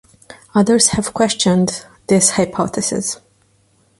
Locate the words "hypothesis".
2.31-3.19